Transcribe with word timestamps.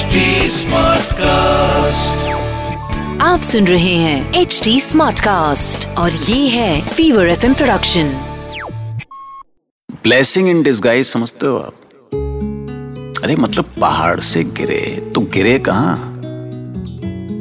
HD 0.00 0.18
Smartcast. 0.50 2.26
आप 3.20 3.40
सुन 3.42 3.66
रहे 3.66 3.94
हैं 3.94 4.34
एच 4.34 4.60
डी 4.64 4.80
स्मार्ट 4.80 5.20
कास्ट 5.20 5.88
और 5.88 6.12
ये 6.12 6.48
है 6.48 6.88
Fever 6.88 7.28
F 7.28 7.52
production 7.52 8.04
blessing 9.92 10.48
in 10.48 10.62
disguise 10.62 11.06
समझते 11.06 11.46
हो 11.46 11.56
आप? 11.56 11.74
अरे 13.24 13.36
मतलब 13.36 13.64
पहाड़ 13.80 14.20
से 14.20 14.44
गिरे 14.44 15.12
तो 15.14 15.20
गिरे 15.20 15.58
कहाँ? 15.58 16.20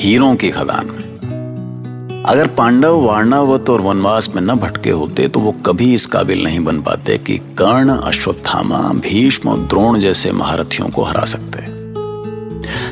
हीरों 0.02 0.36
की 0.36 0.50
खदान 0.50 0.86
में। 0.86 2.24
अगर 2.26 2.48
पांडव 2.48 3.00
वारणावत 3.00 3.70
और 3.70 3.82
वनवास 3.82 4.30
में 4.36 4.42
न 4.42 4.56
भटके 4.56 4.90
होते 4.90 5.28
तो 5.28 5.40
वो 5.40 5.52
कभी 5.52 5.94
इस 5.94 6.06
काबिल 6.06 6.44
नहीं 6.44 6.60
बन 6.60 6.82
पाते 6.82 7.18
कि 7.18 7.38
कर्ण 7.38 7.90
अश्वत्थामा 7.90 8.78
भीष्म 8.78 9.50
और 9.50 9.60
द्रोण 9.60 10.00
जैसे 10.00 10.32
महारथियों 10.32 10.90
को 10.90 11.04
हरा 11.04 11.26
सकते। 11.26 11.79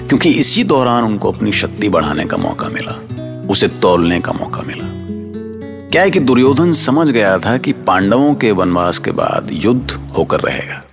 क्योंकि 0.07 0.29
इसी 0.29 0.63
दौरान 0.63 1.03
उनको 1.03 1.31
अपनी 1.31 1.51
शक्ति 1.51 1.89
बढ़ाने 1.89 2.25
का 2.25 2.37
मौका 2.37 2.67
मिला, 2.67 2.93
उसे 3.49 3.67
तोलने 3.67 4.19
का 4.19 4.31
मौका 4.31 4.61
मिला। 4.61 5.07
क्या 5.91 6.01
है 6.01 6.11
कि 6.11 6.19
दुर्योधन 6.19 6.73
समझ 6.73 7.07
गया 7.07 7.37
था 7.37 7.57
कि 7.57 7.71
पांडवों 7.71 8.35
के 8.35 8.51
वनवास 8.51 8.99
के 8.99 9.11
बाद 9.11 9.49
युद्ध 9.51 9.91
होकर 10.17 10.39
रहेगा? 10.39 10.83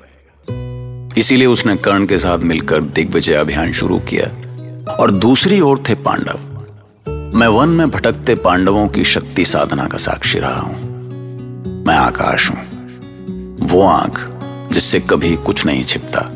इसीलिए 1.19 1.47
उसने 1.47 1.77
कर्ण 1.77 2.07
के 2.07 2.19
साथ 2.19 2.39
मिलकर 2.39 2.83
दिग्विजय 2.83 3.35
अभियान 3.35 3.73
शुरू 3.73 3.99
किया 3.99 4.27
और 4.95 5.11
दूसरी 5.11 5.61
ओर 5.61 5.79
थे 5.89 5.95
पांडव। 5.95 6.39
मैं 7.39 7.49
वन 7.49 7.69
में 7.69 7.91
भटकते 7.91 8.35
पांडवों 8.35 8.89
की 8.89 9.05
शक्ति 9.05 9.45
साधना 9.45 9.85
का 9.85 9.99
साक्षी 9.99 10.39
रहा 10.39 10.61
हूँ। 10.61 10.95
मैं 11.87 11.97
आकाश 11.97 12.51
हूँ। 12.51 12.59
वो 13.61 13.83
आँख 13.83 14.31
जिससे 14.73 15.01
कभी 15.01 15.37
कुछ 15.37 15.67
नहीं 15.67 15.85
छिपता। 15.85 16.34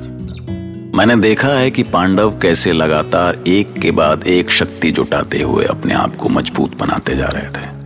मैंने 0.95 1.17
देखा 1.17 1.49
है 1.49 1.71
कि 1.71 1.83
पांडव 1.83 2.39
कैसे 2.39 2.73
लगातार 2.73 3.45
एक 3.47 3.73
के 3.73 3.91
बाद 3.91 4.27
एक 4.27 4.51
शक्ति 4.51 4.91
जुटाते 4.91 5.39
हुए 5.39 5.65
अपने 5.65 5.95
आप 5.95 6.17
को 6.17 6.29
मज़बूत 6.29 6.77
बनाते 6.77 7.17
जा 7.17 7.27
रहे 7.27 7.47
थे। 7.47 7.79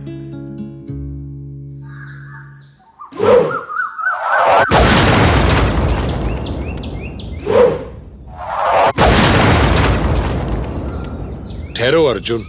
ठहरो, 11.73 12.05
अर्जुन। 12.05 12.43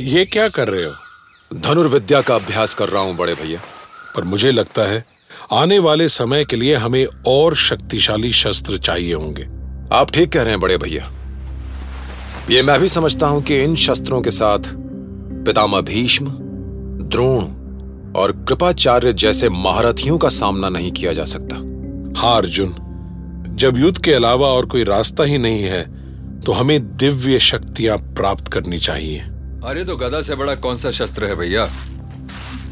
ये 0.00 0.24
क्या 0.24 0.48
कर 0.48 0.68
रहे 0.68 0.84
हो? 0.84 0.92
धनुर्विद्या 1.54 2.20
का 2.20 2.34
अभ्यास 2.34 2.74
कर 2.74 2.88
रहा 2.88 3.02
हूँ, 3.02 3.16
बड़े 3.16 3.34
भैया। 3.34 3.60
पर 4.16 4.24
मुझे 4.24 4.50
लगता 4.50 4.82
है, 4.82 5.04
आने 5.52 5.78
वाले 5.78 6.08
समय 6.08 6.44
के 6.44 6.56
लिए 6.56 6.74
हमें 6.76 7.06
और 7.26 7.56
शक्तिशाली 7.56 8.32
शस्त्र 8.32 8.76
चाहिए 8.76 9.14
होंगे। 9.14 9.61
आप 9.92 10.10
ठीक 10.10 10.32
कह 10.32 10.42
रहे 10.42 10.50
हैं 10.50 10.60
बड़े 10.60 10.76
भैया। 10.78 11.10
ये 12.50 12.62
मैं 12.62 12.78
भी 12.80 12.88
समझता 12.88 13.26
हूँ 13.26 13.42
कि 13.42 13.60
इन 13.62 13.74
शस्त्रों 13.76 14.20
के 14.22 14.30
साथ 14.30 14.72
पितामह 15.46 15.80
भीष्म 15.80 16.30
द्रोण 17.08 17.44
और 18.12 18.32
कृपाचार्य 18.48 19.12
जैसे 19.12 19.48
महारथियों 19.48 20.18
का 20.18 20.28
सामना 20.28 20.68
नहीं 20.68 20.92
किया 20.92 21.12
जा 21.12 21.24
सकता। 21.24 21.56
हाँ 22.20 22.36
अर्जुन 22.36 22.74
जब 23.56 23.78
युद्ध 23.78 23.98
के 23.98 24.12
अलावा 24.12 24.48
और 24.48 24.66
कोई 24.66 24.84
रास्ता 24.84 25.24
ही 25.24 25.38
नहीं 25.38 25.62
है 25.62 25.82
तो 26.40 26.52
हमें 26.52 26.96
दिव्य 26.96 27.38
शक्तियाँ 27.38 27.98
प्राप्त 27.98 28.48
करनी 28.48 28.78
चाहिए। 28.78 29.18
अरे 29.64 29.84
तो 29.84 29.96
गदा 29.96 30.22
से 30.22 30.34
बड़ा 30.34 30.54
कौन 30.54 30.76
सा 30.76 30.90
शस्त्र 30.90 31.24
है 31.24 31.34
भैया? 31.34 31.68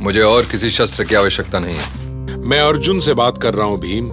मुझे 0.01 0.21
और 0.21 0.45
किसी 0.45 0.71
शस्त्र 0.71 1.05
की 1.05 1.15
आवश्यकता 1.15 1.59
नहीं 1.59 1.77
है। 1.77 2.37
मैं 2.39 2.61
अर्जुन 2.61 3.01
से 3.01 3.15
बात 3.15 3.39
कर 3.39 3.55
रहा 3.55 3.67
हूँ 3.67 3.81
भीम। 3.81 4.11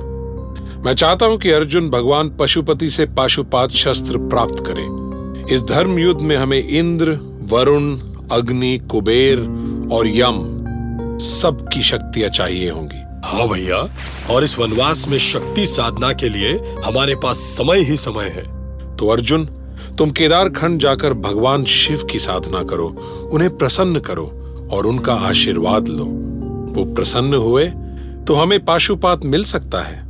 मैं 0.87 0.93
चाहता 0.95 1.25
हूँ 1.25 1.37
कि 1.37 1.49
अर्जुन 1.51 1.89
भगवान 1.89 2.29
पशुपति 2.29 2.89
से 2.89 3.05
पाशुपात 3.05 3.69
शस्त्र 3.69 4.17
प्राप्त 4.19 4.63
करे। 4.67 5.55
इस 5.55 5.63
धर्म 5.63 5.97
युद्ध 5.99 6.21
में 6.21 6.35
हमें 6.37 6.57
इंद्र 6.59 7.17
वरुण 7.51 7.89
अग्नि 8.31 8.77
कुबेर 8.91 9.39
और 9.91 10.07
यम 10.07 10.39
सबकी 11.21 11.81
शक्तियाँ 11.81 12.29
चाहिए 12.29 12.69
होंगी। 12.69 13.01
हाँ 13.25 13.47
भैया 13.49 13.81
और 14.31 14.43
इस 14.43 14.57
वनवास 14.59 15.07
में 15.07 15.17
शक्ति 15.17 15.65
साधना 15.65 16.13
के 16.13 16.29
लिए 16.29 16.53
हमारे 16.85 17.15
पास 17.15 17.37
समय 17.57 17.81
ही 17.81 17.97
समय 17.97 18.29
है। 18.29 18.45
तो 18.95 19.09
अर्जुन 19.09 19.45
तुम 19.97 20.11
केदार 20.11 20.49
खंड 20.49 20.81
जाकर 20.81 21.13
भगवान 21.27 21.65
शिव 21.65 22.07
की 22.11 22.19
साधना 22.19 22.63
करो 22.63 22.87
उन्हें 23.33 23.57
प्रसन्न 23.57 23.99
करो 23.99 24.25
और 24.71 24.87
उनका 24.87 25.15
आशीर्वाद 25.29 25.87
लो। 25.89 26.05
वो 26.73 26.93
प्रसन्न 26.93 27.33
हुए 27.33 27.69
तो 28.25 28.35
हमें 28.35 28.59
पाशुपात 28.65 29.25
मिल 29.25 29.43
सकता 29.45 29.83
है। 29.83 30.06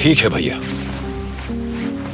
ठीक 0.00 0.18
है 0.18 0.28
भैया। 0.28 0.56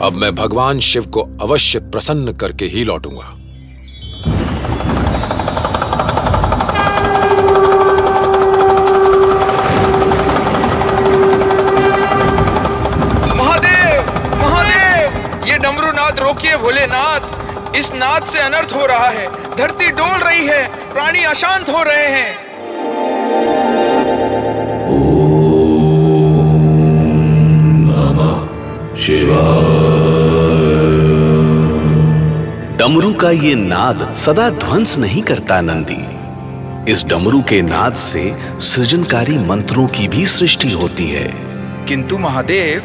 अब 0.06 0.12
मैं 0.12 0.34
भगवान 0.34 0.78
शिव 0.80 1.06
को 1.06 1.20
अवश्य 1.42 1.78
प्रसन्न 1.92 2.32
करके 2.32 2.64
ही 2.64 2.84
लौटूँगा। 2.84 3.26
महादेव 13.34 14.12
महादेव, 14.42 15.46
ये 15.48 15.58
डमरू 15.58 15.92
नाद 15.92 16.20
रोकिए 16.20 16.56
भोलेनाथ। 16.56 17.76
इस 17.76 17.92
नाद 17.94 18.24
से 18.24 18.38
अनर्थ 18.38 18.72
हो 18.76 18.86
रहा 18.86 19.08
है, 19.08 19.26
धरती 19.56 19.90
डोल 19.90 20.18
रही 20.18 20.46
है, 20.46 20.66
प्राणी 20.92 21.22
अशांत 21.24 21.68
हो 21.68 21.82
रहे 21.82 22.06
हैं। 22.08 22.49
डमरू 32.80 33.14
का 33.14 33.30
ये 33.30 33.54
नाद 33.54 34.14
सदा 34.14 34.50
ध्वंस 34.50 34.96
नहीं 34.96 35.22
करता 35.22 35.60
नंदी। 35.60 36.92
इस 36.92 37.04
डमरू 37.04 37.42
के 37.42 37.62
नाद 37.62 37.94
से 37.94 38.38
सृजनकारी 38.60 39.38
मंत्रों 39.38 39.88
की 39.88 40.08
भी 40.08 40.26
सृष्टि 40.26 40.70
होती 40.70 41.08
है। 41.08 41.34
किंतु 41.86 42.18
महादेव 42.18 42.82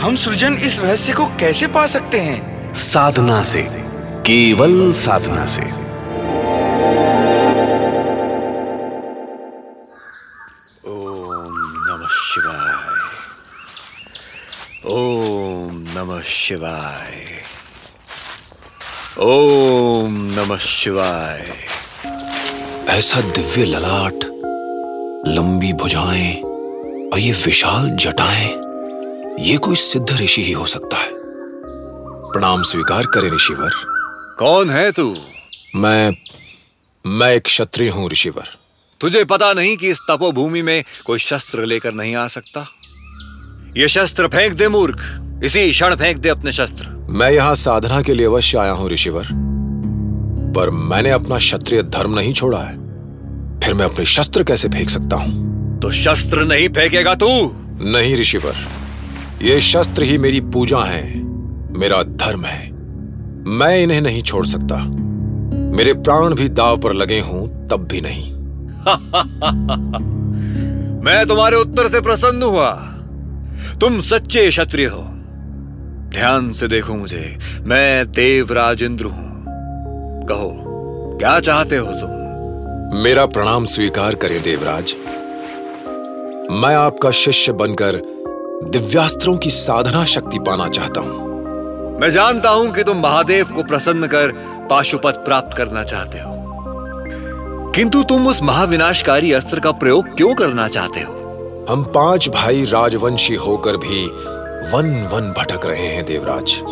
हम 0.00 0.16
सृजन 0.16 0.54
इस 0.54 0.80
रहस्य 0.80 1.12
को 1.12 1.26
कैसे 1.26 1.66
पा 1.66 1.86
सकते 1.86 2.20
हैं? 2.20 2.74
साधना 2.74 3.42
से 3.42 3.64
केवल 4.02 4.92
साधना 4.92 5.46
से। 5.46 5.62
ओम 10.88 11.64
नमः 11.88 12.08
शिवाय। 12.08 13.00
ओम 14.86 15.84
नमः 15.98 16.20
शिवाय। 16.20 17.24
ओम 19.18 20.14
नमः 20.20 20.58
शिवाय। 20.58 21.52
ऐसा 22.88 23.20
दिव्य 23.20 23.64
ललाट 23.64 24.24
लंबी 25.28 25.72
भुजाएँ 25.72 26.42
और 27.12 27.18
ये 27.18 27.32
विशाल 27.32 27.90
जटाएँ 27.90 28.48
ये 29.40 29.58
कोई 29.58 29.76
सिद्ध 29.76 30.20
ऋषि 30.20 30.42
ही 30.44 30.52
हो 30.52 30.66
सकता 30.66 30.96
है। 30.96 31.10
प्रणाम 32.32 32.62
स्वीकार 32.62 33.06
करें 33.06 33.30
ऋषिवर। 33.30 33.70
कौन 34.38 34.70
है 34.70 34.92
तू? 34.92 35.16
मैं 35.76 36.16
मैं 37.06 37.32
एक 37.32 37.42
क्षत्रिय 37.42 37.88
हूँ 37.88 38.10
ऋषिवर। 38.10 38.48
तुझे 39.00 39.24
पता 39.24 39.52
नहीं 39.52 39.76
कि 39.76 39.88
इस 39.88 40.00
तपोभूमि 40.10 40.62
में 40.62 40.84
कोई 41.06 41.18
शस्त्र 41.18 41.64
लेकर 41.64 41.92
नहीं 41.92 42.16
आ 42.16 42.26
सकता? 42.26 42.68
ये 43.76 43.88
शस्त्र 43.88 44.28
फेंक 44.28 44.54
दे 44.54 44.68
मूर्ख 44.68 44.98
इसी 45.44 45.70
क्षण 45.70 45.96
फेंक 45.96 46.18
दे 46.18 46.28
अपने 46.28 46.52
शस्त्र। 46.52 46.93
मैं 47.14 47.30
यहाँ 47.30 47.54
साधना 47.54 48.02
के 48.02 48.14
लिए 48.14 48.26
अवश्य 48.26 48.58
आया 48.58 48.72
हूँ 48.72 48.88
ऋषिवर। 48.88 49.24
पर 50.56 50.70
मैंने 50.70 51.10
अपना 51.10 51.36
क्षत्रिय 51.36 51.82
धर्म 51.82 52.14
नहीं 52.14 52.32
छोड़ा 52.32 52.58
है। 52.58 52.76
फिर 53.60 53.74
मैं 53.74 53.84
अपने 53.84 54.04
शस्त्र 54.04 54.44
कैसे 54.44 54.68
फेंक 54.68 54.90
सकता 54.90 55.16
हूँ? 55.16 55.80
तो 55.80 55.90
शस्त्र 55.90 56.44
नहीं 56.44 56.68
फेंकेगा 56.68 57.14
तू? 57.14 57.54
नहीं 57.80 58.16
ऋषिवर। 58.16 58.54
ये 59.42 59.60
शस्त्र 59.60 60.02
ही 60.02 60.18
मेरी 60.18 60.40
पूजा 60.40 60.78
है 60.78 61.22
मेरा 61.78 62.02
धर्म 62.02 62.44
है। 62.44 62.72
मैं 63.46 63.82
इन्हें 63.82 64.00
नहीं 64.00 64.22
छोड़ 64.22 64.46
सकता। 64.46 64.90
मेरे 65.76 65.92
प्राण 65.92 66.34
भी 66.34 66.48
दाव 66.48 66.76
पर 66.76 66.92
लगे 66.92 67.20
हूँ 67.20 67.68
तब 67.68 67.76
भी 67.76 68.00
नहीं। 68.00 68.34
मैं 71.02 71.26
तुम्हारे 71.26 71.56
उत्तर 71.56 71.88
से 71.88 72.00
प्रसन्न 72.00 72.42
हुआ। 72.42 72.70
तुम 73.80 74.00
सच्चे 74.00 74.48
क्षत्रिय 74.48 74.86
हो। 74.86 75.13
ध्यान 76.14 76.52
से 76.52 76.68
देखो 76.68 76.94
मुझे। 76.94 77.38
मैं 77.62 78.06
देवराज 78.06 78.82
इंद्र 78.82 79.04
हूँ। 79.04 79.44
कहो 80.28 80.50
क्या 81.18 81.40
चाहते 81.40 81.76
हो 81.76 81.86
तुम? 81.86 82.10
मेरा 82.98 83.26
प्रणाम 83.26 83.64
स्वीकार 83.64 84.14
करें 84.14 84.42
देवराज। 84.42 84.96
मैं 86.50 86.74
आपका 86.74 87.10
शिष्य 87.10 87.52
बनकर 87.52 87.92
दिव्यास्त्रों 88.70 89.36
की 89.36 89.50
साधना 89.50 90.04
शक्ति 90.04 90.38
पाना 90.38 90.68
चाहता 90.68 91.00
हूँ। 91.00 91.24
मैं 92.00 92.10
जानता 92.10 92.50
हूँ 92.50 92.72
कि 92.72 92.82
तुम 92.82 92.96
महादेव 92.96 93.46
को 93.46 93.62
प्रसन्न 93.62 94.06
कर 94.06 94.32
पाशुपत 94.70 95.14
प्राप्त 95.14 95.56
करना 95.56 95.84
चाहते 95.84 96.18
हो। 96.18 96.32
किंतु 97.70 98.02
तुम 98.02 98.26
उस 98.26 98.42
महाविनाशकारी 98.42 99.32
अस्त्र 99.32 99.60
का 99.60 99.72
प्रयोग 99.72 100.16
क्यों 100.16 100.34
करना 100.34 100.68
चाहते 100.68 101.00
हो? 101.00 101.12
हम 101.70 101.84
पाँच 101.84 102.28
भाई 102.28 102.64
राजवंशी 102.64 103.34
होकर 103.34 103.76
भी 103.76 104.33
वन 104.64 105.08
वन 105.12 105.34
भटक 105.38 105.66
रहे 105.66 105.86
हैं 105.86 106.04
देवराज। 106.04 106.62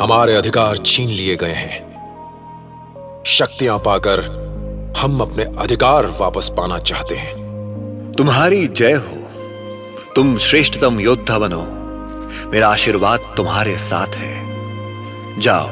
हमारे 0.00 0.36
अधिकार 0.36 0.76
छीन 0.76 1.08
लिए 1.08 1.36
गए 1.36 1.52
हैं। 1.52 1.94
शक्तियाँ 3.26 3.78
पाकर 3.78 4.20
हम 4.98 5.20
अपने 5.20 5.44
अधिकार 5.44 6.06
वापस 6.06 6.52
पाना 6.56 6.78
चाहते 6.78 7.14
हैं। 7.14 7.36
तुम्हारी 8.18 8.66
जय 8.66 8.92
हो। 8.92 9.28
तुम 10.16 10.38
श्रेष्ठतम 10.38 11.00
योद्धा 11.00 11.38
बनो। 11.38 11.62
मेरा 12.50 12.68
आशीर्वाद 12.68 13.20
तुम्हारे 13.36 13.76
साथ 13.76 14.06
है। 14.06 14.44
जाओ। 15.40 15.68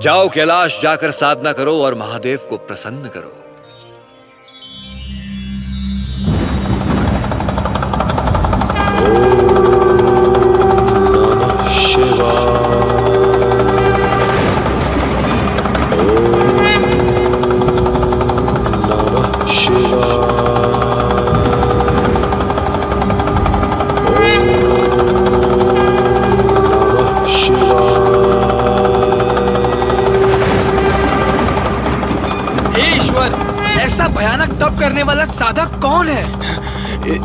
जाओ 0.00 0.28
कैलाश, 0.28 0.80
जाकर 0.82 1.10
साधना 1.10 1.52
करो 1.52 1.80
और 1.82 1.94
महादेव 1.94 2.38
को 2.50 2.56
प्रसन्न 2.56 3.08
करो। 3.08 3.45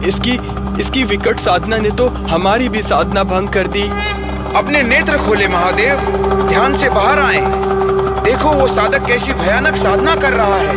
इसकी 0.07 0.39
इसकी 0.81 1.03
विकट 1.03 1.39
साधना 1.39 1.77
ने 1.77 1.89
तो 1.91 2.07
हमारी 2.29 2.69
भी 2.69 2.81
साधना 2.83 3.23
भंग 3.23 3.49
कर 3.49 3.67
दी। 3.67 3.83
अपने 4.55 4.81
नेत्र 4.83 5.17
खोले 5.17 5.47
महादेव 5.47 5.99
ध्यान 6.49 6.75
से 6.77 6.89
बाहर 6.89 7.19
आए। 7.19 7.41
देखो 8.23 8.49
वो 8.51 8.67
साधक 8.67 9.05
कैसी 9.07 9.33
भयानक 9.33 9.75
साधना 9.75 10.15
कर 10.15 10.33
रहा 10.33 10.57
है। 10.57 10.75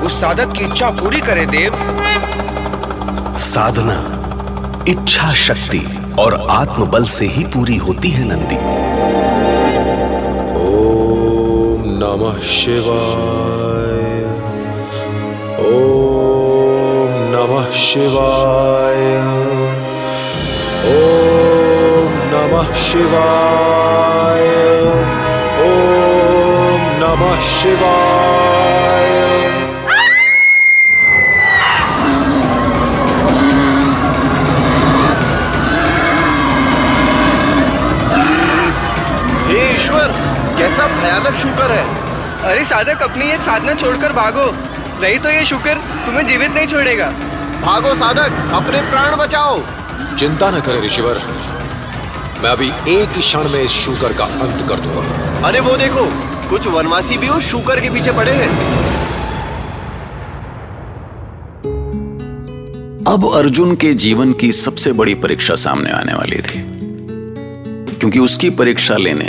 उस 0.00 0.20
साधक 0.20 0.52
की 0.52 0.64
इच्छा 0.64 0.90
पूरी 0.90 1.20
करे 1.20 1.46
देव। 1.46 1.72
साधना 3.38 3.98
इच्छा 4.88 5.32
शक्ति 5.34 5.84
और 6.18 6.34
आत्मबल 6.50 7.04
से 7.04 7.26
ही 7.26 7.44
पूरी 7.44 7.76
होती 7.76 8.10
है 8.10 8.24
नंदी। 8.24 8.56
ओम 10.62 11.82
नमः 11.96 12.38
शिवाय। 12.48 13.45
नमः 17.66 17.74
शिवाय। 17.74 19.00
ओम 20.90 22.12
नमः 22.32 22.72
शिवाय। 22.72 24.44
ओम 25.62 26.82
नमः 27.00 27.40
शिवाय। 27.40 29.10
हे 39.48 39.74
ईश्वर, 39.74 40.12
कैसा 40.58 40.86
भयानक 40.86 41.36
शुकर 41.36 41.72
है। 41.72 41.84
अरे 42.42 42.64
साधक, 42.64 43.02
अपनी 43.02 43.30
ये 43.30 43.38
साधना 43.40 43.74
छोड़कर 43.74 44.12
भागो। 44.12 44.50
नहीं 45.00 45.18
तो 45.18 45.30
ये 45.30 45.44
शुक्र 45.44 45.74
तुम्हें 46.06 46.26
जीवित 46.26 46.54
नहीं 46.54 46.66
छोड़ेगा। 46.66 47.12
भागो 47.66 47.94
साधक 47.94 48.32
अपने 48.52 48.80
प्राण 48.80 49.16
बचाओ। 49.16 49.62
चिंता 50.16 50.50
न 50.50 50.60
करें 50.60 50.82
ऋषिवर। 50.82 51.22
मैं 52.42 52.50
अभी 52.50 52.68
एक 52.68 53.08
ही 53.08 53.18
क्षण 53.18 53.48
में 53.48 53.62
इस 53.62 53.70
शुकर 53.70 54.12
का 54.12 54.24
अंत 54.24 54.68
कर 54.68 54.74
दूँगा। 54.74 55.46
अरे 55.48 55.60
वो 55.60 55.76
देखो 55.76 56.04
कुछ 56.50 56.68
वनवासी 56.68 57.18
भी 57.18 57.28
उस 57.28 57.50
शुकर 57.50 57.80
के 57.80 57.90
पीछे 57.90 58.12
पड़े 58.12 58.32
हैं। 58.32 58.50
अब 63.04 63.32
अर्जुन 63.34 63.76
के 63.76 63.94
जीवन 63.94 64.32
की 64.32 64.52
सबसे 64.52 64.92
बड़ी 64.92 65.14
परीक्षा 65.14 65.54
सामने 65.54 65.90
आने 65.90 66.14
वाली 66.14 66.36
थी। 66.36 66.64
क्योंकि 67.94 68.18
उसकी 68.18 68.50
परीक्षा 68.50 68.96
लेने 68.96 69.28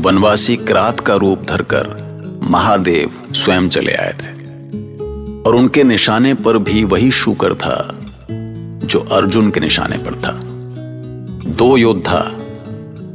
वनवासी 0.00 0.56
क्रात 0.56 1.00
का 1.00 1.14
रूप 1.14 1.42
धरकर 1.42 2.08
महादेव 2.42 3.34
स्वयं 3.34 3.68
चले 3.68 3.92
आए 3.92 4.12
थे। 4.12 4.37
और 5.48 5.54
उनके 5.54 5.82
निशाने 5.84 6.34
पर 6.34 6.58
भी 6.58 6.84
वही 6.84 7.10
शुकर 7.10 7.54
था 7.54 7.76
जो 8.84 9.00
अर्जुन 9.12 9.50
के 9.50 9.60
निशाने 9.60 9.98
पर 9.98 10.14
था। 10.14 10.32
दो 11.50 11.76
योद्धा 11.76 12.18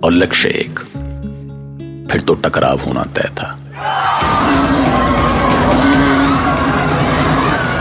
और 0.04 0.12
लक्ष्य 0.12 0.50
एक। 0.50 0.80
फिर 2.12 2.22
तो 2.22 2.34
टकराव 2.34 2.80
होना 2.80 3.04
तय 3.04 3.30
था। 3.40 3.52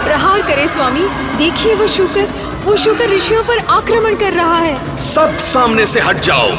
प्रहार 0.05 0.43
करे 0.43 0.69
स्वामी 0.69 1.09
देखिए 1.39 1.75
वो 1.75 1.87
शुकर 1.87 2.29
वो 2.65 2.77
शुकर 2.77 3.11
ऋषियों 3.11 3.43
पर 3.45 3.59
आक्रमण 3.59 4.17
कर 4.17 4.33
रहा 4.33 4.59
है। 4.59 4.97
सब 4.97 5.39
सामने 5.39 5.87
से 5.87 6.01
हट 6.01 6.23
जाओ। 6.23 6.51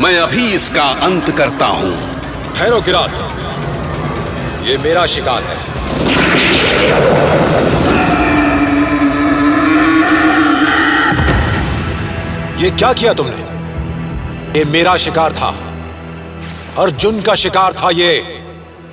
मैं 0.00 0.16
अभी 0.18 0.52
इसका 0.52 0.84
अंत 0.84 1.30
करता 1.30 1.66
हूँ। 1.66 1.92
ठहरो 2.54 2.80
किरात। 2.80 3.14
ये 4.64 4.78
मेरा 4.78 5.06
शिकार 5.06 5.42
है। 5.42 5.81
ये 12.58 12.70
क्या 12.70 12.92
किया 12.92 13.12
तुमने? 13.12 13.52
ये 14.58 14.64
मेरा 14.64 14.96
शिकार 14.96 15.32
था। 15.32 15.56
अर्जुन 16.78 17.20
का 17.20 17.34
शिकार 17.34 17.72
था 17.72 17.90
ये। 17.90 18.42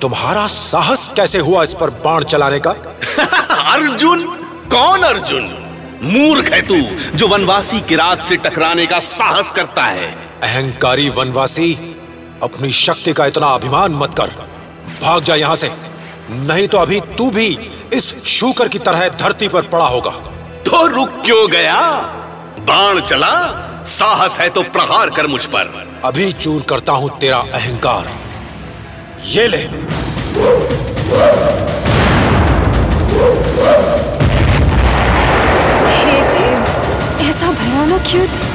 तुम्हारा 0.02 0.46
साहस 0.46 1.10
कैसे 1.16 1.38
हुआ 1.38 1.64
इस 1.64 1.74
पर 1.74 1.90
बाण 1.90 2.24
चलाने 2.24 2.58
का? 2.58 2.70
अर्जुन 3.72 4.24
कौन 4.70 5.02
अर्जुन? 5.02 5.56
मूर्ख 6.02 6.52
है 6.52 6.62
तू 6.62 6.76
जो 7.16 7.28
वनवासी 7.28 7.80
किरात 7.80 8.20
से 8.20 8.36
टकराने 8.36 8.86
का 8.86 8.98
साहस 8.98 9.50
करता 9.50 9.84
है। 9.84 10.14
अहंकारी 10.42 11.08
वनवासी 11.08 11.96
अपनी 12.42 12.72
शक्ति 12.72 13.12
का 13.12 13.26
इतना 13.26 13.46
अभिमान 13.46 13.92
मत 13.92 14.14
कर। 14.14 14.26
भाग 15.02 15.22
जा 15.22 15.34
यहाँ 15.34 15.56
से। 15.56 15.72
नहीं 16.30 16.68
तो 16.68 16.78
अभी 16.78 17.00
तू 17.00 17.30
भी 17.30 17.58
इस 17.94 18.12
शूकर 18.24 18.68
की 18.68 18.78
तरह 18.78 19.08
धरती 19.20 19.48
पर 19.48 19.62
पड़ा 19.62 19.86
होगा। 19.86 20.10
तो 20.66 20.86
रुक 20.86 21.22
क्यों 21.24 21.50
गया? 21.50 21.80
बाण 22.60 23.00
चला 23.00 23.32
साहस 23.88 24.38
है 24.40 24.48
तो 24.50 24.62
प्रहार 24.62 25.10
कर 25.10 25.26
मुझ 25.26 25.44
पर। 25.46 25.72
अभी 26.04 26.30
चूर 26.32 26.62
करता 26.68 26.92
हूँ 26.92 27.10
तेरा 27.18 27.38
अहंकार। 27.54 28.10
ये 29.26 29.46
ले। 29.48 29.62
हे 35.96 36.16
देव 36.30 37.28
ऐसा 37.28 37.50
भयानक 37.52 38.14
युद्ध? 38.14 38.49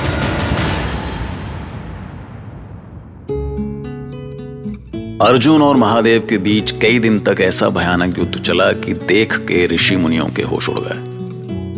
अर्जुन 5.22 5.62
और 5.62 5.76
महादेव 5.76 6.28
के 6.30 6.38
बीच 6.38 6.72
कई 6.72 7.00
दिन 7.00 7.20
तक 7.20 7.36
ऐसा 7.42 7.70
भयानक 7.70 8.18
युद्ध 8.20 8.40
चला 8.40 8.72
कि 8.72 8.94
देख 8.94 9.38
के 9.38 9.68
ऋषि 9.68 9.96
मुनियों 9.96 10.30
के 10.30 10.42
होश 10.42 10.70
उड़ 10.70 10.80
गए। 10.80 11.04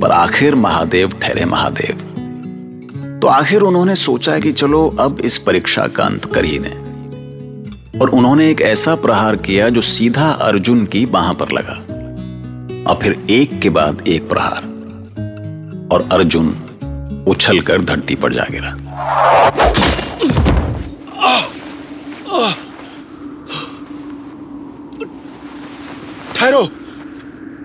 पर 0.02 0.12
आखिर 0.12 0.56
महादेव 0.56 1.10
ठहरे 1.10 1.46
महादेव। 1.46 1.98
तो 3.22 3.28
आखिर 3.28 3.62
उन्होंने 3.62 3.96
सोचा 3.96 4.40
कि 4.40 4.52
चलो 4.52 4.96
अब 5.00 5.22
इस 5.22 5.38
परीक्षा 5.38 5.88
का 5.88 6.04
अंत 6.04 6.26
कर 6.26 6.46
ही 6.46 6.60
दें। 6.60 6.72
और 8.00 8.10
उन्होंने 8.10 8.52
एक 8.52 8.62
ऐसा 8.62 8.96
प्रहार 8.96 9.36
किया 9.36 9.70
जो 9.70 9.82
सीधा 9.82 10.30
अर्जुन 10.30 10.86
की 10.86 11.06
बाह 11.06 11.34
पर 11.34 11.52
लगा। 11.52 11.76
और 12.92 13.00
फिर 13.04 13.26
एक 13.30 13.60
के 13.60 13.70
बाद 13.70 14.04
एक 14.08 14.30
प्रहार। 14.30 14.64
और 15.92 16.10
अर्जुन 16.12 16.48
उछलकर 17.28 17.82
धरती 17.82 18.16
पर 18.16 18.34
जा 18.34 18.46
गिरा। 18.52 18.78
ठहरो। 26.48 26.66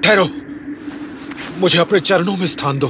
ठहरो। 0.05 0.29
मुझे 1.59 1.79
अपने 1.79 1.99
चरणों 2.01 2.37
में 2.37 2.47
स्थान 2.47 2.79
दो। 2.79 2.89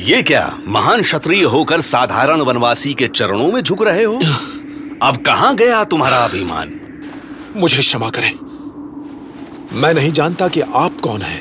ये 0.00 0.22
क्या? 0.22 0.58
महान 0.66 1.02
क्षत्रिय 1.02 1.42
होकर 1.44 1.80
साधारण 1.80 2.40
वनवासी 2.40 2.92
के 2.94 3.08
चरणों 3.08 3.50
में 3.52 3.60
झुक 3.60 3.82
रहे 3.82 4.04
हो? 4.04 4.14
अब 5.02 5.16
कहाँ 5.26 5.54
गया 5.56 5.82
तुम्हारा 5.84 6.16
अभिमान? 6.16 6.72
मुझे 7.56 7.78
क्षमा 7.78 8.08
करें। 8.10 8.32
मैं 9.72 9.92
नहीं 9.94 10.12
जानता 10.12 10.48
कि 10.48 10.60
आप 10.60 11.00
कौन 11.00 11.22
हैं 11.22 11.40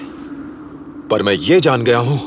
पर 1.12 1.24
मैं 1.24 1.34
ये 1.34 1.60
जान 1.60 1.84
गया 1.84 1.98
हूँ 1.98 2.20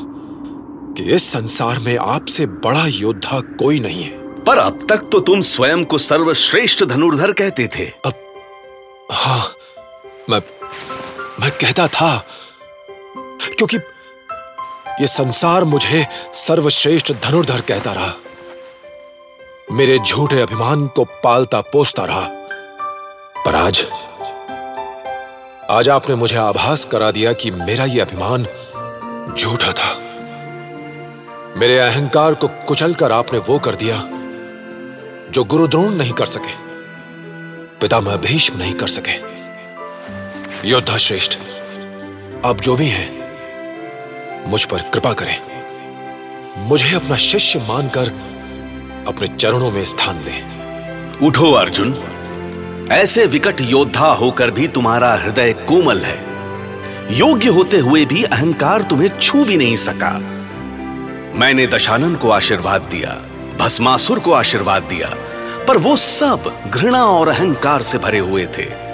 कि 0.97 1.03
इस 1.03 1.23
संसार 1.23 1.79
में 1.79 1.97
आपसे 1.97 2.45
बड़ा 2.65 2.85
योद्धा 2.87 3.39
कोई 3.39 3.79
नहीं 3.79 4.03
है। 4.03 4.43
पर 4.43 4.57
अब 4.57 4.79
तक 4.89 5.09
तो 5.11 5.19
तुम 5.19 5.41
स्वयं 5.41 5.85
को 5.85 5.97
सर्वश्रेष्ठ 5.97 6.83
धनुर्धर 6.83 7.31
कहते 7.31 7.69
थे। 7.75 7.85
अब 8.05 8.13
हाँ 9.11 9.43
मैं 10.29 10.41
मैं 11.41 11.51
कहता 11.51 11.87
था, 11.87 12.25
क्योंकि 13.57 13.77
ये 15.01 15.07
संसार 15.07 15.63
मुझे 15.63 16.05
सर्वश्रेष्ठ 16.33 17.11
धनुर्धर 17.23 17.61
कहता 17.61 17.93
रहा। 17.93 18.13
मेरे 19.71 19.97
झूठे 19.99 20.41
अभिमान 20.41 20.85
को 20.87 21.03
पालता, 21.23 21.61
पोसता 21.61 22.05
रहा। 22.05 22.27
पर 23.45 23.55
आज 23.55 23.85
आज 25.69 25.89
आपने 25.89 26.15
मुझे 26.15 26.37
आभास 26.37 26.85
करा 26.85 27.11
दिया 27.11 27.33
कि 27.33 27.51
मेरा 27.51 27.85
यह 27.85 28.05
अभिमान 28.05 28.43
झूठा 29.35 29.71
था। 29.71 29.89
मेरे 31.57 31.79
अहंकार 31.79 32.33
को 32.33 32.47
कुचल 32.67 32.93
कर 32.93 33.11
आपने 33.11 33.39
वो 33.39 33.59
कर 33.59 33.75
दिया, 33.75 34.01
जो 35.31 35.43
गुरुद्रोण 35.43 35.93
नहीं 35.93 36.13
कर 36.13 36.25
सके, 36.27 36.55
पितामह 37.81 38.15
भीष्म 38.17 38.57
नहीं 38.57 38.73
कर 38.73 38.87
सके। 38.87 39.30
योद्धा 40.65 40.97
श्रेष्ठ 40.97 41.39
आप 42.45 42.61
जो 42.61 42.75
भी 42.75 42.85
हैं, 42.85 43.09
मुझ 44.47 44.65
पर 44.65 44.77
कृपा 44.77 45.13
करें। 45.13 45.41
मुझे 46.57 46.95
अपना 46.95 47.15
शिष्य 47.15 47.59
मानकर 47.59 48.11
अपने 49.07 49.27
चरणों 49.27 49.71
में 49.71 49.83
स्थान 49.83 50.17
दें। 50.17 50.41
उठो, 51.27 51.51
अर्जुन। 51.51 51.95
ऐसे 52.91 53.25
विकट 53.25 53.61
योद्धा 53.61 54.07
होकर 54.07 54.51
भी 54.51 54.67
तुम्हारा 54.67 55.13
हृदय 55.13 55.53
कोमल 55.53 55.99
है। 55.99 56.25
योग्य 57.17 57.49
होते 57.49 57.77
हुए 57.77 58.05
भी 58.05 58.23
अहंकार 58.23 58.81
तुम्हें 58.81 59.19
छू 59.19 59.43
भी 59.43 59.57
नहीं 59.57 59.75
सका। 59.75 60.17
मैंने 61.35 61.67
दशानन 61.67 62.15
को 62.15 62.29
आशीर्वाद 62.29 62.81
दिया, 62.81 63.21
भस्मासुर 63.59 64.19
को 64.19 64.33
आशीर्वाद 64.33 64.83
दिया, 64.83 65.15
पर 65.67 65.77
वो 65.77 65.95
सब 65.95 66.53
घृणा 66.67 67.05
और 67.05 67.27
अहंकार 67.27 67.83
से 67.83 67.97
भरे 67.97 68.19
हुए 68.19 68.45
थे। 68.45 68.90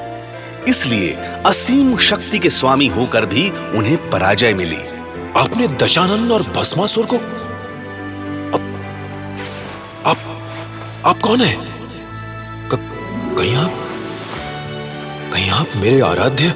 इसलिए 0.68 1.14
असीम 1.46 1.98
शक्ति 1.98 2.40
के 2.40 2.50
स्वामी 2.50 2.88
होकर 2.88 3.26
भी 3.26 3.50
उन्हें 3.78 4.10
पराजय 4.10 4.54
मिली। 4.54 4.78
आपने 5.38 5.68
दशानंद 5.78 6.32
और 6.32 6.42
भस्मासुर 6.56 7.06
को 7.06 7.18
आप 8.48 8.64
आप 10.08 10.18
आप 11.06 11.20
कौन 11.20 11.42
है? 11.42 11.56
क, 12.70 12.80
कहीं 13.38 13.56
आप 13.56 13.74
कहीं 15.34 15.50
आप 15.52 15.76
मेरे 15.76 16.02
आराध्य 16.02 16.56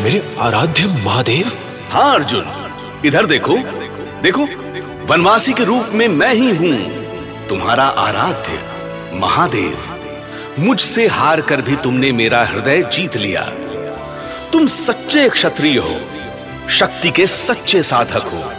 मेरे 0.00 0.22
आराध्य 0.40 0.86
महादेव? 1.04 1.52
हाँ 1.90 2.14
अर्जुन। 2.14 2.46
इधर 3.04 3.26
देखो। 3.26 3.56
देखो 4.22 4.46
वनवासी 5.06 5.52
के 5.52 5.64
रूप 5.64 5.88
में 5.92 6.08
मैं 6.08 6.34
ही 6.34 6.56
हूँ। 6.56 7.48
तुम्हारा 7.48 7.84
आराध्य 7.84 8.62
महादेव। 9.20 9.95
मुझसे 10.58 11.06
हार 11.06 11.40
कर 11.40 11.60
भी 11.60 11.76
तुमने 11.76 12.12
मेरा 12.12 12.44
हृदय 12.44 12.82
जीत 12.82 13.16
लिया। 13.16 13.42
तुम 14.52 14.66
सच्चे 14.66 15.28
क्षत्रिय 15.28 15.78
हो, 15.78 16.00
शक्ति 16.70 17.10
के 17.10 17.26
सच्चे 17.26 17.82
साधक 17.82 18.26
हो। 18.26 18.52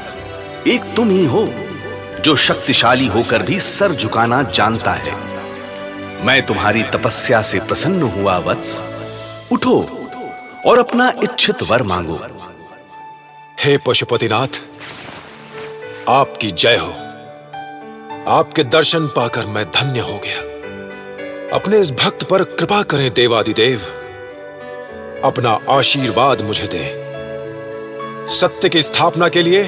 एक 0.71 0.81
तुम 0.95 1.09
ही 1.09 1.25
हो, 1.25 1.53
जो 2.21 2.35
शक्तिशाली 2.35 3.07
होकर 3.07 3.41
भी 3.41 3.59
सर 3.59 3.91
झुकाना 3.91 4.43
जानता 4.43 4.91
है। 4.91 5.15
मैं 6.25 6.45
तुम्हारी 6.45 6.83
तपस्या 6.83 7.41
से 7.41 7.59
प्रसन्न 7.59 8.01
हुआ 8.01 8.37
वत्स। 8.37 8.83
उठो 9.51 10.07
और 10.65 10.79
अपना 10.79 11.13
इच्छित 11.23 11.63
वर 11.63 11.83
मांगो। 11.83 12.19
हे 13.59 13.77
पशुपतिनाथ, 13.77 14.61
आपकी 16.09 16.51
जय 16.51 16.77
हो। 16.77 16.93
आपके 18.37 18.63
दर्शन 18.63 19.05
पाकर 19.05 19.45
मैं 19.45 19.65
धन्य 19.65 19.99
हो 19.99 20.17
गया। 20.17 20.56
अपने 21.53 21.79
इस 21.79 21.91
भक्त 21.91 22.23
पर 22.23 22.43
कृपा 22.43 22.83
करें 22.83 23.13
देवादिदेव। 23.13 23.81
अपना 25.25 25.59
आशीर्वाद 25.69 26.41
मुझे 26.41 26.67
दें। 26.67 27.07
सत्य 28.27 28.69
की 28.69 28.81
स्थापना 28.81 29.29
के 29.29 29.41
लिए 29.41 29.63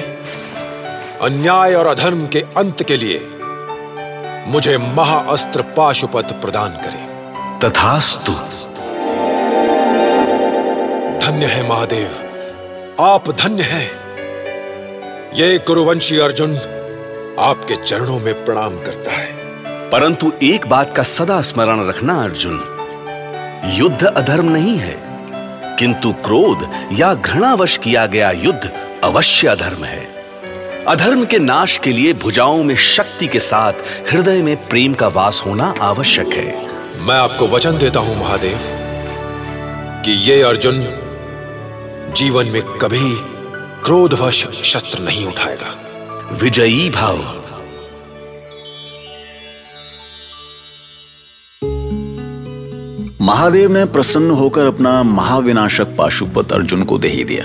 अन्याय 1.22 1.74
और 1.74 1.86
अधर्म 1.86 2.26
के 2.26 2.38
अंत 2.38 2.82
के 2.82 2.96
लिए 2.96 3.28
मुझे 4.46 4.78
महाअस्त्र 4.78 5.62
पाशुपत 5.62 6.24
प्रदान 6.24 6.68
करें। 6.68 7.10
तथास्तु। 7.64 8.32
धन्य 11.26 11.46
है 11.46 11.68
महादेव। 11.68 12.08
आप 13.00 13.30
धन्य 13.30 13.62
हैं। 13.62 13.90
ये 15.34 15.58
कुरुवंशी 15.58 16.18
अर्जुन 16.18 16.56
आपके 17.38 17.76
चरणों 17.76 18.18
में 18.18 18.44
प्रणाम 18.44 18.78
करता 18.78 19.10
है। 19.10 19.39
परंतु 19.92 20.32
एक 20.42 20.66
बात 20.66 20.94
का 20.96 21.02
सदा 21.02 21.40
स्मरण 21.42 21.88
रखना 21.88 22.14
अर्जुन। 22.24 22.60
युद्ध 23.74 24.04
अधर्म 24.04 24.48
नहीं 24.48 24.76
है 24.78 24.94
किंतु 25.78 26.12
क्रोध 26.12 26.68
या 26.92 27.12
घृणावश 27.14 27.76
किया 27.76 28.06
गया 28.06 28.30
युद्ध 28.30 28.70
अवश्य 29.04 29.48
अधर्म 29.48 29.84
है। 29.84 30.04
अधर्म 30.88 31.24
के 31.24 31.38
नाश 31.38 31.76
के 31.78 31.92
लिए 31.92 32.12
भुजाओं 32.12 32.62
में 32.64 32.76
शक्ति 32.76 33.26
के 33.26 33.40
साथ 33.40 33.72
हृदय 34.12 34.42
में 34.42 34.56
प्रेम 34.68 34.94
का 34.94 35.08
वास 35.08 35.42
होना 35.46 35.74
आवश्यक 35.80 36.28
है। 36.28 36.46
मैं 37.06 37.16
आपको 37.16 37.46
वचन 37.46 37.78
देता 37.78 38.00
हूँ 38.00 38.16
महादेव 38.20 38.58
कि 40.04 40.12
ये 40.30 40.42
अर्जुन 40.42 40.80
जीवन 42.16 42.46
में 42.46 42.62
कभी 42.62 43.14
क्रोधवश 43.84 44.46
शस्त्र 44.62 45.02
नहीं 45.02 45.26
उठाएगा। 45.26 45.76
विजयी 46.32 46.90
भाव 46.90 47.18
महादेव 53.30 53.72
ने 53.72 53.84
प्रसन्न 53.84 54.30
होकर 54.30 54.66
अपना 54.66 55.02
महाविनाशक 55.02 55.96
पाशुपत 55.96 56.52
अर्जुन 56.52 56.82
को 56.82 56.98
दे 56.98 57.08
ही 57.08 57.24
दिया। 57.24 57.44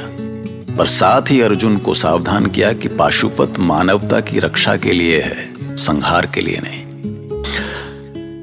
पर 0.76 0.86
साथ 0.86 1.22
ही 1.30 1.42
अर्जुन 1.42 1.78
को 1.78 1.94
सावधान 1.94 2.46
किया 2.46 2.74
कि 2.74 2.88
पाशुपत 2.88 3.54
मानवता 3.60 4.20
की 4.20 4.40
रक्षा 4.40 4.76
के 4.76 4.94
लिए 4.94 5.22
है, 5.22 5.54
संहार 5.76 6.26
के 6.26 6.42
लिए 6.42 6.62
नहीं। 6.64 6.82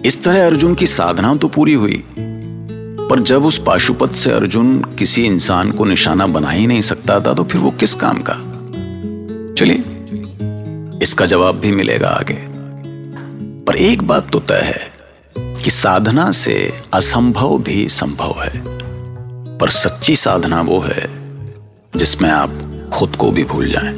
इस 0.01 0.25
तरह 0.25 0.47
अर्जुन 0.47 0.75
की 0.75 0.87
साधना 0.87 1.37
तो 1.37 1.49
पूरी 1.49 1.75
हुई, 1.75 2.05
पर 3.11 3.21
जब 3.21 3.45
उस 3.45 3.63
पाशुपत 3.67 4.11
से 4.11 4.31
अर्जुन 4.31 4.79
किसी 4.99 5.25
इंसान 5.25 5.73
को 5.73 5.85
निशाना 5.85 6.27
बना 6.27 6.51
ही 6.51 6.67
नहीं 6.67 6.81
सकता 6.81 7.21
था 7.21 7.35
तो 7.35 7.45
फिर 7.45 7.61
वो 7.61 7.71
किस 7.71 7.95
काम 7.95 8.23
का? 8.29 8.35
चलिए, 9.55 9.85
इसका 11.03 11.27
जवाब 11.27 11.59
भी 11.59 11.73
मिलेगा 11.73 12.09
आगे। 12.09 12.39
पर 13.67 13.77
एक 13.77 14.03
बात 14.03 14.31
तो 14.31 14.39
तय 14.39 14.63
है 14.65 14.92
कि 15.64 15.71
साधना 15.71 16.31
से 16.33 16.54
असंभव 16.95 17.59
भी 17.59 17.88
संभव 17.88 18.40
है 18.42 18.62
पर 19.59 19.71
सच्ची 19.71 20.16
साधना 20.16 20.61
वो 20.61 20.78
है, 20.81 21.07
जिसमें 21.97 22.31
आप 22.31 22.54
खुद 22.92 23.16
को 23.16 23.31
भी 23.31 23.45
भूल 23.45 23.69
जाएँ। 23.69 23.95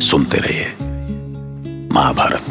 सुनते 0.00 0.38
रहिए, 0.38 0.66
महाभारत 1.92 2.50